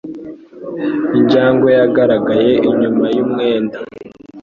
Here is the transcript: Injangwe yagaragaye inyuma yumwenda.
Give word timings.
Injangwe 1.17 1.69
yagaragaye 1.79 2.53
inyuma 2.69 3.05
yumwenda. 3.15 3.77